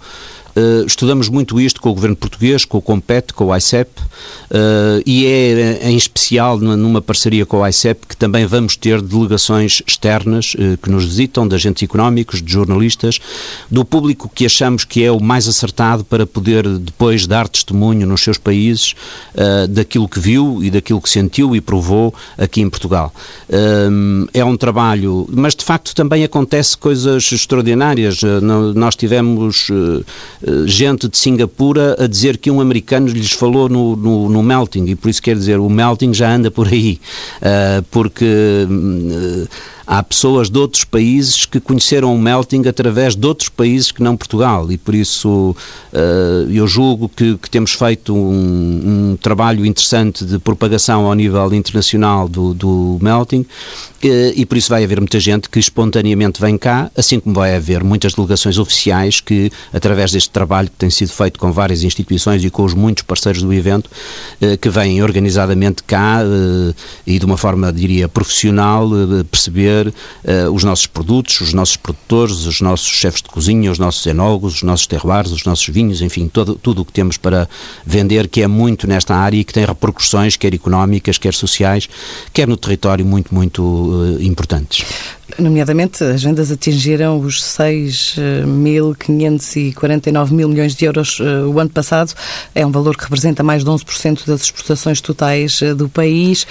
Uh, 0.55 0.85
estudamos 0.87 1.29
muito 1.29 1.59
isto 1.59 1.81
com 1.81 1.89
o 1.91 1.95
governo 1.95 2.15
português, 2.15 2.65
com 2.65 2.77
o 2.79 2.83
Compet, 2.83 3.33
com 3.33 3.47
o 3.47 3.57
ICEP, 3.57 3.91
uh, 4.01 5.03
e 5.07 5.25
é 5.25 5.89
em 5.89 5.97
especial 5.97 6.59
numa 6.59 7.01
parceria 7.01 7.47
com 7.47 7.59
o 7.59 7.67
ICEP 7.67 8.07
que 8.07 8.17
também 8.17 8.45
vamos 8.45 8.77
ter 8.77 9.01
delegações 9.01 9.83
externas 9.87 10.55
uh, 10.55 10.77
que 10.77 10.91
nos 10.91 11.05
visitam, 11.05 11.49
de 11.49 11.55
agentes 11.55 11.83
económicos, 11.83 12.43
de 12.43 12.53
jornalistas, 12.53 13.19
do 13.71 13.83
público 13.85 14.31
que 14.35 14.45
achamos 14.45 14.85
que 14.85 15.03
é 15.03 15.11
o 15.11 15.21
mais 15.21 15.49
acertado 15.49 16.05
para 16.05 16.27
poder 16.27 16.69
depois 16.79 17.27
dar 17.27 17.49
testemunho 17.49 18.07
nos 18.07 18.23
seus 18.23 18.39
países 18.39 18.95
daquilo 19.71 20.09
que 20.09 20.19
viu 20.19 20.63
e 20.63 20.71
daquilo 20.71 21.01
que 21.01 21.09
sentiu 21.09 21.57
e 21.57 21.61
provou 21.61 22.15
aqui 22.37 22.61
em 22.61 22.69
Portugal. 22.69 23.13
é 24.33 24.45
um 24.45 24.57
trabalho, 24.57 25.27
mas 25.31 25.55
de 25.55 25.65
facto 25.65 25.95
também 25.95 26.25
acontece 26.25 26.77
coisas 26.77 27.31
extraordinárias. 27.33 28.21
nós 28.75 28.95
tivemos 28.95 29.71
eh, 30.42 30.42
gente 30.67 31.09
de 31.09 31.17
Singapura 31.17 31.97
a 31.99 32.07
dizer 32.07 32.37
que 32.37 32.51
um 32.51 32.61
americano 32.61 33.09
lhes 33.09 33.33
falou 33.33 33.69
no, 33.69 33.97
no, 33.97 34.29
no 34.29 34.43
melting, 34.43 34.87
e 34.87 34.95
por 34.95 35.09
isso 35.09 35.23
quer 35.23 35.37
dizer, 35.37 35.59
o 35.59 35.69
melting 35.69 36.13
já 36.13 36.35
anda 36.35 36.51
por 36.51 36.69
aí, 36.69 37.01
uh, 37.39 37.83
porque. 37.91 38.67
Há 39.87 40.03
pessoas 40.03 40.49
de 40.49 40.59
outros 40.59 40.85
países 40.85 41.45
que 41.45 41.59
conheceram 41.61 42.15
o 42.15 42.19
melting 42.19 42.63
através 42.69 43.17
de 43.17 43.27
outros 43.27 43.49
países 43.49 43.91
que 43.91 44.03
não 44.03 44.17
Portugal. 44.17 44.71
E 44.71 44.79
por 44.79 44.95
isso 44.95 45.57
uh, 45.93 46.51
eu 46.51 46.67
julgo 46.67 47.09
que, 47.09 47.37
que 47.39 47.51
temos 47.51 47.73
feito 47.73 48.15
um, 48.15 49.11
um, 49.13 49.17
trabalho 49.17 49.67
interessante 49.67 50.25
de 50.25 50.39
propagação 50.39 51.07
ao 51.07 51.15
nível 51.15 51.53
internacional 51.53 52.29
do, 52.29 52.55
do 52.55 52.99
melting. 53.01 53.41
Uh, 54.05 54.33
e 54.35 54.47
por 54.47 54.57
isso 54.57 54.69
vai 54.69 54.85
haver 54.85 55.01
muita 55.01 55.21
gente 55.21 55.49
que 55.49 55.59
espontaneamente 55.59 56.41
vem 56.41 56.57
cá, 56.57 56.91
assim 56.97 57.21
como 57.21 57.35
vai 57.35 57.55
haver 57.55 57.83
muitas 57.85 58.15
delegações 58.15 58.59
oficiais 58.59 59.21
que, 59.21 59.51
através 59.73 60.13
deste 60.13 60.31
trabalho 60.31 60.69
que 60.69 60.77
tem 60.77 60.91
sido 60.91 61.11
feito 61.13 61.39
com 61.39 61.53
várias 61.53 61.83
instituições 61.83 62.45
e 62.45 62.51
com 62.51 62.65
os 62.65 62.75
muitos 62.75 63.03
parceiros 63.03 63.43
do 63.43 63.53
evento, 63.53 63.91
uh, 64.41 64.57
que 64.59 64.69
vêm 64.69 65.03
organizadamente 65.03 65.83
cá 65.83 66.21
e 67.07 67.19
de 67.19 67.25
uma 67.25 67.37
forma, 67.37 67.73
diria, 67.73 68.09
profissional, 68.09 68.89
perceber 69.31 69.72
uh, 69.89 70.53
os 70.53 70.65
nossos 70.65 70.87
produtos, 70.87 71.41
os 71.41 71.53
nossos 71.53 71.77
produtores, 71.77 72.47
os 72.47 72.61
nossos 72.61 72.89
chefes 72.89 73.23
de 73.23 73.29
cozinha, 73.29 73.71
os 73.71 73.79
nossos 73.79 74.05
enólogos, 74.07 74.57
os 74.57 74.63
nossos 74.63 74.87
terroirs, 74.87 75.31
os 75.31 75.45
nossos 75.45 75.67
vinhos, 75.69 76.01
enfim, 76.01 76.29
todo, 76.29 76.55
tudo 76.55 76.83
o 76.83 76.85
que 76.85 76.93
temos 76.93 77.17
para 77.17 77.49
vender, 77.85 78.29
que 78.29 78.43
é 78.43 78.47
muito 78.47 78.87
nesta 78.87 79.15
área 79.15 79.37
e 79.37 79.45
que 79.45 79.53
tem 79.53 79.65
repercussões, 79.65 80.37
quer 80.37 80.55
económicas, 80.55 81.19
quer 81.19 81.35
sociais, 81.35 81.89
quer 82.33 82.47
no 82.47 82.57
território, 82.57 83.05
muito, 83.05 83.35
muito 83.35 83.63
uh, 83.63 84.23
importantes. 84.23 84.85
Nomeadamente, 85.39 86.05
as 86.05 86.23
vendas 86.23 86.53
atingiram 86.53 87.19
os 87.19 87.43
6.549 87.43 90.31
mil 90.31 90.47
milhões 90.47 90.75
de 90.75 90.85
euros 90.85 91.19
uh, 91.21 91.49
o 91.49 91.59
ano 91.59 91.71
passado. 91.71 92.13
É 92.55 92.67
um 92.67 92.71
valor 92.71 92.95
que 92.97 93.05
representa 93.05 93.43
mais 93.43 93.65
de 93.65 93.71
11% 93.71 94.27
das 94.27 94.43
exportações 94.43 95.01
totais 95.01 95.61
do 95.77 95.89
país. 95.89 96.47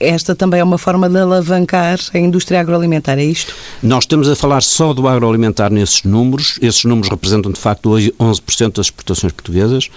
Esta 0.00 0.34
também 0.34 0.60
é 0.60 0.64
uma 0.64 0.78
forma 0.78 1.06
de 1.08 1.18
alavancar 1.18 1.98
a 2.14 2.18
indústria 2.18 2.37
agroalimentar, 2.56 3.18
é 3.18 3.24
isto? 3.24 3.54
Nós 3.82 4.04
estamos 4.04 4.28
a 4.28 4.36
falar 4.36 4.62
só 4.62 4.92
do 4.92 5.06
agroalimentar 5.06 5.72
nesses 5.72 6.02
números. 6.02 6.58
Esses 6.62 6.84
números 6.84 7.10
representam, 7.10 7.52
de 7.52 7.58
facto, 7.58 7.90
hoje 7.90 8.12
11% 8.18 8.74
das 8.74 8.86
exportações 8.86 9.32
portuguesas. 9.32 9.90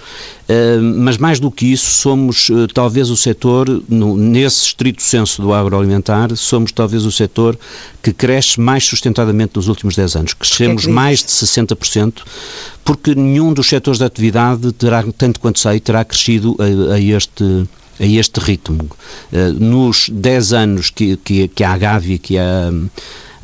mas 0.95 1.17
mais 1.17 1.39
do 1.39 1.50
que 1.51 1.71
isso, 1.71 1.89
somos 1.91 2.50
talvez 2.74 3.10
o 3.10 3.17
setor, 3.17 3.67
nesse 3.89 4.65
estrito 4.65 5.01
senso 5.01 5.41
do 5.41 5.53
agroalimentar, 5.53 6.36
somos 6.36 6.71
talvez 6.71 7.05
o 7.05 7.12
setor 7.12 7.57
que 8.01 8.12
cresce 8.12 8.60
mais 8.60 8.83
sustentadamente 8.86 9.55
nos 9.55 9.67
últimos 9.67 9.95
10 9.95 10.15
anos. 10.15 10.33
Crescemos 10.33 10.86
é 10.86 10.89
mais 10.89 11.19
de 11.19 11.29
60%, 11.29 12.21
porque 12.83 13.15
nenhum 13.15 13.53
dos 13.53 13.67
setores 13.67 14.00
da 14.00 14.05
atividade 14.07 14.71
terá, 14.74 15.03
tanto 15.17 15.39
quanto 15.39 15.60
sei, 15.60 15.79
terá 15.79 16.03
crescido 16.03 16.55
a, 16.60 16.95
a 16.95 17.00
este 17.00 17.67
a 18.00 18.05
este 18.05 18.39
ritmo. 18.39 18.89
Uh, 19.31 19.53
nos 19.53 20.10
10 20.10 20.53
anos 20.53 20.89
que, 20.89 21.17
que, 21.17 21.48
que 21.48 21.63
a 21.63 21.71
Agávia, 21.71 22.17
que 22.17 22.38
a 22.38 22.71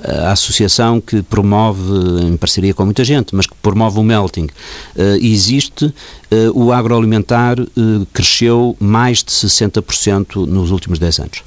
a 0.03 0.31
associação 0.31 1.01
que 1.01 1.21
promove, 1.23 1.81
em 2.21 2.37
parceria 2.37 2.73
com 2.73 2.85
muita 2.85 3.03
gente, 3.03 3.35
mas 3.35 3.47
que 3.47 3.55
promove 3.61 3.99
o 3.99 4.03
melting, 4.03 4.47
eh, 4.95 5.17
existe, 5.21 5.93
eh, 6.26 6.26
o 6.53 6.71
agroalimentar 6.71 7.59
eh, 7.59 7.65
cresceu 8.11 8.75
mais 8.79 9.23
de 9.23 9.31
60% 9.31 10.45
nos 10.45 10.71
últimos 10.71 10.99
10 10.99 11.19
anos. 11.19 11.43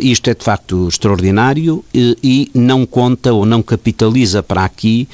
Isto 0.00 0.30
é 0.30 0.34
de 0.34 0.42
facto 0.42 0.88
extraordinário 0.88 1.84
e 1.94 2.50
não 2.54 2.86
conta 2.86 3.32
ou 3.32 3.44
não 3.44 3.62
capitaliza 3.62 4.42
para 4.42 4.64
aqui 4.64 5.08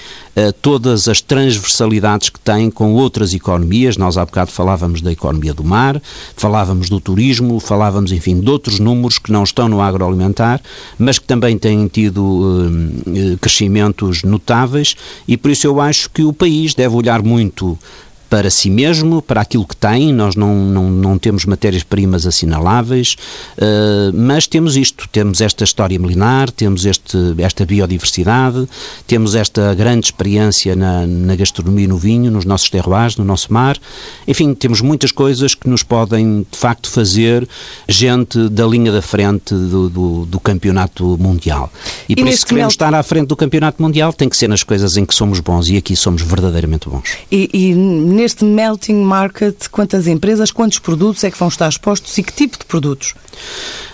todas 0.63 1.09
as 1.09 1.21
transversalidades 1.21 2.31
que 2.31 2.41
tem 2.41 2.71
com 2.71 2.95
outras 2.95 3.35
economias. 3.35 3.97
Nós 3.97 4.17
há 4.17 4.25
bocado 4.25 4.51
falávamos 4.51 5.01
da 5.01 5.13
economia 5.13 5.53
do 5.53 5.65
mar, 5.65 6.01
falávamos 6.37 6.89
do 6.89 7.01
turismo, 7.01 7.61
falávamos, 7.61 8.13
enfim, 8.13 8.41
de 8.41 8.49
outros 8.51 8.79
números 8.79 9.19
que 9.19 9.33
não 9.33 9.43
estão 9.43 9.69
no 9.69 9.81
agroalimentar, 9.81 10.61
mas 10.99 11.19
que 11.19 11.27
também 11.27 11.59
têm 11.59 11.87
tido 11.89 12.71
eh, 13.07 13.37
crescimentos 13.41 14.23
notáveis 14.23 14.95
e 15.27 15.37
por 15.37 15.51
isso 15.51 15.67
eu 15.67 15.81
acho 15.81 16.11
que 16.11 16.23
o 16.23 16.33
país 16.33 16.75
deve 16.75 16.95
olhar 16.95 17.23
muito 17.23 17.79
para 18.33 18.49
si 18.49 18.71
mesmo, 18.71 19.21
para 19.21 19.43
aquilo 19.43 19.67
que 19.67 19.77
tem. 19.77 20.11
Nós 20.11 20.35
não, 20.35 20.55
não, 20.65 20.91
não 20.91 21.19
temos 21.19 21.45
matérias-primas 21.45 22.27
assinaláveis, 22.27 23.15
uh, 23.59 24.11
mas 24.15 24.47
temos 24.47 24.75
isto: 24.75 25.07
temos 25.13 25.43
esta 25.43 25.65
história 25.65 25.99
milenar, 25.99 26.51
temos 26.51 26.87
este, 26.87 27.19
esta 27.37 27.67
biodiversidade, 27.67 28.67
temos 29.07 29.35
esta 29.35 29.75
grande 29.75 30.07
experiência 30.07 30.75
na, 30.75 31.07
na 31.07 31.37
gastronomia 31.37 31.87
no 31.87 31.99
vinho, 31.99 32.31
nos 32.31 32.47
nossos 32.47 32.71
terroirs, 32.71 33.19
no 33.19 33.25
nosso 33.25 33.53
mar. 33.53 33.77
Enfim, 34.27 34.55
temos 34.55 34.81
muitas 34.81 35.13
coisas 35.13 35.55
que 35.55 35.69
nos 35.69 35.83
podem, 35.83 36.47
de 36.51 36.57
facto, 36.57 36.89
fazer 36.89 37.47
gente 37.87 38.49
da 38.49 38.67
linha 38.67 38.91
da 38.91 39.03
frente 39.03 39.55
do, 39.55 39.91
do, 39.91 40.25
do 40.25 40.41
campeonato 40.41 41.19
mundial. 41.21 41.71
E, 42.09 42.15
e 42.15 42.17
por 42.17 42.29
isso, 42.29 42.47
queremos 42.47 42.73
estar 42.73 42.95
à 42.95 43.03
frente 43.03 43.27
do 43.27 43.37
campeonato 43.37 43.83
mundial, 43.83 44.11
tem 44.11 44.27
que 44.27 44.39
ser 44.39 44.49
nas 44.49 44.63
coisas 44.63 44.97
em 44.97 45.05
que 45.05 45.15
somos 45.15 45.39
bons 45.39 45.69
e 45.69 45.77
aqui 45.77 45.95
somos 45.95 46.23
verdadeiramente 46.23 46.89
bons. 46.89 47.19
E, 47.31 47.51
e 47.53 47.75
neste 48.23 48.45
melting 48.45 49.03
market, 49.03 49.67
quantas 49.69 50.07
empresas, 50.07 50.53
quantos 50.53 50.79
produtos 50.79 51.25
é 51.25 51.31
que 51.31 51.37
vão 51.37 51.49
estar 51.49 51.69
expostos 51.69 52.17
e 52.19 52.23
que 52.23 52.33
tipo 52.33 52.57
de 52.57 52.65
produtos? 52.65 53.15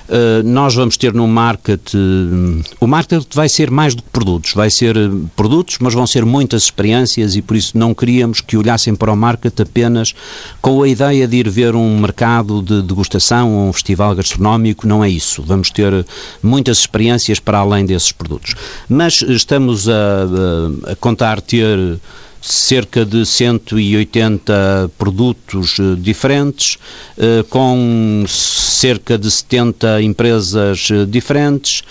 Uh, 0.07 0.43
nós 0.43 0.75
vamos 0.75 0.97
ter 0.97 1.15
no 1.15 1.27
market, 1.27 1.95
uh, 1.95 2.63
o 2.81 2.87
market 2.87 3.27
vai 3.35 3.49
ser 3.49 3.71
mais 3.71 3.95
do 3.95 4.03
que 4.03 4.09
produtos, 4.11 4.53
vai 4.55 4.71
ser 4.71 4.97
uh, 4.97 5.31
produtos, 5.37 5.79
mas 5.81 5.95
vão 5.95 6.07
ser 6.07 6.25
muitas 6.25 6.65
experiências 6.65 7.37
e 7.37 7.43
por 7.43 7.57
isso 7.57 7.77
não 7.77 7.95
queríamos 7.95 8.41
que 8.41 8.57
olhassem 8.57 8.95
para 8.95 9.13
o 9.13 9.17
market 9.17 9.61
apenas 9.61 10.15
com 10.61 10.83
a 10.83 10.89
ideia 10.89 11.27
de 11.27 11.37
ir 11.37 11.49
ver 11.49 11.75
um 11.75 11.99
mercado 11.99 12.63
de 12.63 12.83
degustação 12.83 13.55
ou 13.55 13.69
um 13.69 13.73
festival 13.73 14.15
gastronómico, 14.15 14.87
não 14.87 15.05
é 15.05 15.11
isso. 15.11 15.43
Vamos 15.43 15.71
ter 15.71 16.07
muitas 16.43 16.79
experiências 16.79 17.39
para 17.39 17.59
além 17.59 17.85
desses 17.85 18.13
produtos. 18.13 18.55
Mas 18.89 19.23
estamos 19.23 19.89
a, 19.89 20.93
a 20.93 20.97
contar 20.97 21.41
ter 21.43 21.99
cerca 22.41 23.05
de 23.05 23.25
180 23.27 24.91
produtos 24.97 25.77
eh, 25.79 25.97
diferentes, 25.99 26.79
eh, 27.17 27.45
com 27.49 28.25
cerca 28.29 29.19
de 29.19 29.31
70 29.31 30.03
empresas 30.03 30.89
eh, 30.91 31.05
diferentes. 31.05 31.83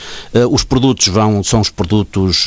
Os 0.49 0.63
produtos 0.63 1.07
vão, 1.07 1.43
são 1.43 1.61
os 1.61 1.69
produtos 1.69 2.45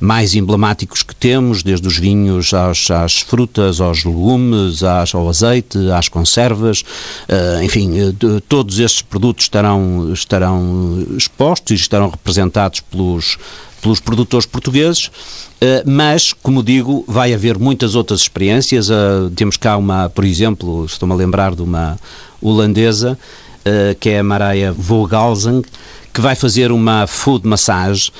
mais 0.00 0.34
emblemáticos 0.34 1.02
que 1.02 1.14
temos, 1.14 1.62
desde 1.62 1.86
os 1.86 1.96
vinhos 1.98 2.52
às, 2.54 2.90
às 2.90 3.18
frutas, 3.18 3.80
aos 3.80 4.04
legumes, 4.04 4.82
às, 4.82 5.14
ao 5.14 5.28
azeite, 5.28 5.78
às 5.90 6.08
conservas, 6.08 6.84
enfim, 7.62 7.92
todos 8.48 8.78
estes 8.78 9.02
produtos 9.02 9.44
estarão, 9.44 10.12
estarão 10.12 11.06
expostos 11.16 11.72
e 11.72 11.74
estarão 11.74 12.08
representados 12.08 12.80
pelos 12.80 13.38
pelos 13.80 14.00
produtores 14.00 14.46
portugueses, 14.46 15.10
eh, 15.60 15.82
mas, 15.86 16.32
como 16.32 16.62
digo, 16.62 17.04
vai 17.06 17.32
haver 17.32 17.58
muitas 17.58 17.94
outras 17.94 18.20
experiências. 18.20 18.90
Eh, 18.90 18.94
temos 19.34 19.56
cá 19.56 19.76
uma, 19.76 20.08
por 20.08 20.24
exemplo, 20.24 20.84
estou-me 20.84 21.14
a 21.14 21.16
lembrar 21.16 21.54
de 21.54 21.62
uma 21.62 21.98
holandesa, 22.40 23.18
eh, 23.64 23.96
que 23.98 24.10
é 24.10 24.18
a 24.20 24.22
Maraia 24.22 24.72
Vogelzang, 24.72 25.66
que 26.12 26.20
vai 26.20 26.34
fazer 26.34 26.72
uma 26.72 27.06
food 27.06 27.46
massage. 27.46 28.10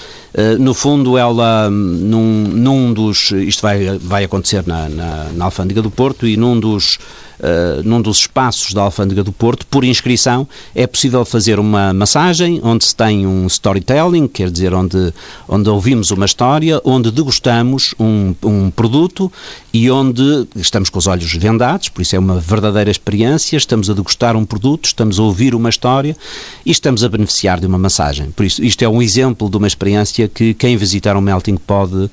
no 0.60 0.72
fundo, 0.72 1.18
ela, 1.18 1.68
num, 1.68 2.44
num 2.44 2.92
dos. 2.92 3.32
Isto 3.32 3.62
vai, 3.62 3.98
vai 3.98 4.22
acontecer 4.22 4.64
na, 4.64 4.88
na, 4.88 5.24
na 5.34 5.44
Alfândega 5.46 5.82
do 5.82 5.90
Porto 5.90 6.24
e 6.24 6.36
num 6.36 6.60
dos 6.60 6.98
uh, 7.40 7.82
num 7.82 8.00
dos 8.00 8.18
espaços 8.18 8.72
da 8.72 8.82
Alfândega 8.82 9.22
do 9.22 9.32
Porto, 9.32 9.66
por 9.66 9.84
inscrição, 9.84 10.46
é 10.74 10.86
possível 10.86 11.24
fazer 11.24 11.58
uma 11.58 11.92
massagem 11.92 12.60
onde 12.62 12.84
se 12.84 12.94
tem 12.94 13.26
um 13.26 13.46
storytelling, 13.46 14.28
quer 14.28 14.50
dizer, 14.50 14.74
onde, 14.74 15.12
onde 15.48 15.68
ouvimos 15.68 16.10
uma 16.10 16.26
história, 16.26 16.80
onde 16.84 17.10
degustamos 17.10 17.94
um, 17.98 18.34
um 18.42 18.70
produto 18.70 19.30
e 19.72 19.90
onde 19.90 20.46
estamos 20.56 20.90
com 20.90 20.98
os 20.98 21.06
olhos 21.06 21.32
vendados, 21.34 21.88
por 21.88 22.02
isso 22.02 22.16
é 22.16 22.18
uma 22.18 22.38
verdadeira 22.38 22.90
experiência, 22.90 23.56
estamos 23.56 23.90
a 23.90 23.94
degustar 23.94 24.36
um 24.36 24.44
produto, 24.44 24.86
estamos 24.86 25.18
a 25.18 25.22
ouvir 25.22 25.54
uma 25.54 25.68
história 25.68 26.16
e 26.64 26.70
estamos 26.70 27.04
a 27.04 27.08
beneficiar 27.08 27.60
de 27.60 27.66
uma 27.66 27.78
massagem. 27.78 28.30
Por 28.30 28.44
isso, 28.44 28.62
isto 28.64 28.82
é 28.82 28.88
um 28.88 29.02
exemplo 29.02 29.48
de 29.48 29.56
uma 29.56 29.66
experiência 29.66 30.28
que 30.28 30.54
quem 30.54 30.76
visitar 30.76 31.16
o 31.16 31.20
Melting 31.20 31.56
pode, 31.56 31.94
uh, 31.94 32.10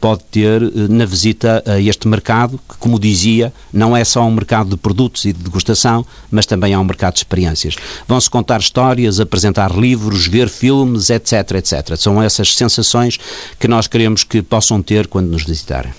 pode 0.00 0.22
ter 0.30 0.62
uh, 0.62 0.72
na 0.88 1.04
visita 1.04 1.62
a 1.66 1.80
este 1.80 2.08
mercado, 2.08 2.58
que, 2.68 2.76
como 2.78 2.98
dizia, 2.98 3.52
não 3.72 3.96
é 3.96 4.04
só 4.04 4.22
um 4.22 4.34
mercado 4.40 4.70
de 4.70 4.76
produtos 4.76 5.24
e 5.24 5.32
de 5.32 5.42
degustação, 5.42 6.04
mas 6.30 6.46
também 6.46 6.72
é 6.72 6.78
um 6.78 6.84
mercado 6.84 7.14
de 7.14 7.20
experiências. 7.20 7.76
Vão-se 8.08 8.28
contar 8.28 8.60
histórias, 8.60 9.20
apresentar 9.20 9.70
livros, 9.76 10.26
ver 10.26 10.48
filmes, 10.48 11.10
etc, 11.10 11.52
etc. 11.52 11.96
São 11.96 12.22
essas 12.22 12.54
sensações 12.54 13.18
que 13.58 13.68
nós 13.68 13.86
queremos 13.86 14.24
que 14.24 14.42
possam 14.42 14.82
ter 14.82 15.06
quando 15.06 15.28
nos 15.28 15.44
visitarem. 15.44 15.92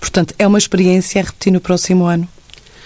Portanto, 0.00 0.34
é 0.38 0.46
uma 0.46 0.58
experiência 0.58 1.20
a 1.20 1.24
repetir 1.24 1.52
no 1.52 1.60
próximo 1.60 2.04
ano? 2.04 2.28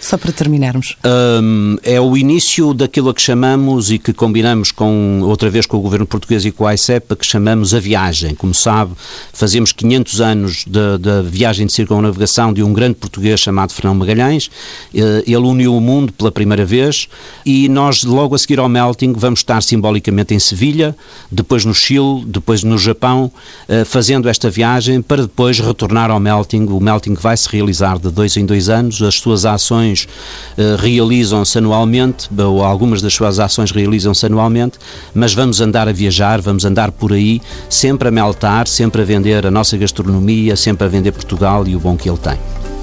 Só 0.00 0.16
para 0.16 0.32
terminarmos. 0.32 0.96
Um, 1.04 1.76
é 1.82 2.00
o 2.00 2.16
início 2.16 2.72
daquilo 2.72 3.10
a 3.10 3.14
que 3.14 3.20
chamamos 3.20 3.90
e 3.90 3.98
que 3.98 4.12
combinamos 4.12 4.70
com, 4.70 5.20
outra 5.22 5.50
vez 5.50 5.66
com 5.66 5.76
o 5.76 5.80
governo 5.80 6.06
português 6.06 6.44
e 6.44 6.52
com 6.52 6.66
a 6.66 6.74
ICEP, 6.74 7.16
que 7.16 7.26
chamamos 7.26 7.74
a 7.74 7.80
viagem. 7.80 8.34
Como 8.34 8.54
sabe, 8.54 8.92
fazemos 9.32 9.72
500 9.72 10.20
anos 10.20 10.64
da 10.66 11.22
viagem 11.22 11.66
de 11.66 11.72
circunnavegação 11.72 12.52
de 12.52 12.62
um 12.62 12.72
grande 12.72 12.94
português 12.94 13.40
chamado 13.40 13.72
Fernão 13.72 13.94
Magalhães. 13.94 14.50
Eh, 14.94 15.24
ele 15.26 15.36
uniu 15.36 15.76
o 15.76 15.80
mundo 15.80 16.12
pela 16.12 16.30
primeira 16.30 16.64
vez 16.64 17.08
e 17.44 17.68
nós, 17.68 18.04
logo 18.04 18.34
a 18.34 18.38
seguir 18.38 18.60
ao 18.60 18.68
Melting, 18.68 19.12
vamos 19.14 19.40
estar 19.40 19.62
simbolicamente 19.62 20.32
em 20.32 20.38
Sevilha, 20.38 20.96
depois 21.30 21.64
no 21.64 21.74
Chile, 21.74 22.24
depois 22.26 22.62
no 22.62 22.78
Japão, 22.78 23.30
eh, 23.68 23.84
fazendo 23.84 24.28
esta 24.28 24.48
viagem 24.48 25.02
para 25.02 25.22
depois 25.22 25.58
retornar 25.58 26.10
ao 26.10 26.20
Melting. 26.20 26.66
O 26.66 26.80
Melting 26.80 27.14
vai 27.14 27.36
se 27.36 27.48
realizar 27.48 27.98
de 27.98 28.10
dois 28.10 28.36
em 28.36 28.46
dois 28.46 28.68
anos, 28.68 29.02
as 29.02 29.16
suas 29.16 29.44
ações 29.44 29.87
ações 29.88 30.08
uh, 30.56 30.76
realizam-se 30.76 31.58
anualmente, 31.58 32.28
ou 32.36 32.62
algumas 32.64 33.02
das 33.02 33.14
suas 33.14 33.38
ações 33.38 33.70
realizam-se 33.70 34.26
anualmente, 34.26 34.78
mas 35.14 35.34
vamos 35.34 35.60
andar 35.60 35.88
a 35.88 35.92
viajar, 35.92 36.40
vamos 36.40 36.64
andar 36.64 36.92
por 36.92 37.12
aí, 37.12 37.40
sempre 37.68 38.08
a 38.08 38.10
meltar, 38.10 38.66
sempre 38.66 39.02
a 39.02 39.04
vender 39.04 39.46
a 39.46 39.50
nossa 39.50 39.76
gastronomia, 39.76 40.56
sempre 40.56 40.86
a 40.86 40.88
vender 40.88 41.12
Portugal 41.12 41.66
e 41.66 41.74
o 41.74 41.80
bom 41.80 41.96
que 41.96 42.08
ele 42.08 42.18
tem. 42.18 42.77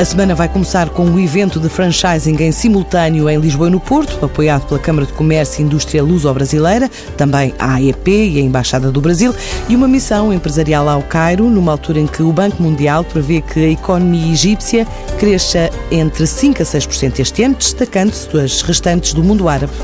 A 0.00 0.04
semana 0.06 0.34
vai 0.34 0.48
começar 0.48 0.88
com 0.88 1.04
um 1.04 1.18
evento 1.18 1.60
de 1.60 1.68
franchising 1.68 2.34
em 2.42 2.50
simultâneo 2.52 3.28
em 3.28 3.38
Lisboa 3.38 3.68
e 3.68 3.70
no 3.70 3.78
Porto, 3.78 4.24
apoiado 4.24 4.66
pela 4.66 4.80
Câmara 4.80 5.04
de 5.06 5.12
Comércio 5.12 5.60
e 5.60 5.64
Indústria 5.66 6.02
Luso-Brasileira, 6.02 6.90
também 7.18 7.54
a 7.58 7.74
AEP 7.74 8.08
e 8.08 8.38
a 8.38 8.40
Embaixada 8.40 8.90
do 8.90 8.98
Brasil, 8.98 9.34
e 9.68 9.76
uma 9.76 9.86
missão 9.86 10.32
empresarial 10.32 10.88
ao 10.88 11.02
Cairo, 11.02 11.50
numa 11.50 11.72
altura 11.72 12.00
em 12.00 12.06
que 12.06 12.22
o 12.22 12.32
Banco 12.32 12.62
Mundial 12.62 13.04
prevê 13.04 13.42
que 13.42 13.62
a 13.62 13.68
economia 13.68 14.32
egípcia 14.32 14.86
cresça 15.18 15.68
entre 15.90 16.24
5% 16.24 16.62
a 16.62 16.64
6% 16.64 17.18
este 17.18 17.42
ano, 17.42 17.56
destacando-se 17.56 18.26
das 18.32 18.62
restantes 18.62 19.12
do 19.12 19.22
mundo 19.22 19.50
árabe. 19.50 19.74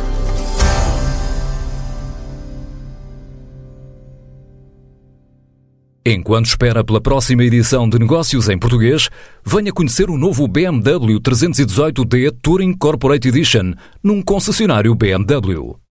Enquanto 6.08 6.46
espera 6.46 6.84
pela 6.84 7.00
próxima 7.00 7.42
edição 7.42 7.88
de 7.88 7.98
Negócios 7.98 8.48
em 8.48 8.56
Português, 8.56 9.10
venha 9.44 9.72
conhecer 9.72 10.08
o 10.08 10.16
novo 10.16 10.46
BMW 10.46 11.18
318D 11.18 12.32
Touring 12.40 12.74
Corporate 12.74 13.26
Edition 13.26 13.72
num 14.04 14.22
concessionário 14.22 14.94
BMW. 14.94 15.76